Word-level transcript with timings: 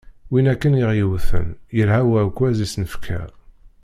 Win 0.31 0.49
akken 0.53 0.79
i 0.79 0.83
ɣ-yewten, 0.89 1.47
yelha 1.77 1.99
uɛekkaz 2.11 2.57
i 2.65 2.67
s-nefka. 2.73 3.21